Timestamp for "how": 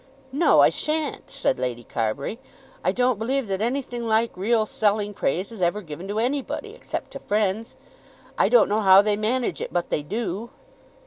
8.81-9.03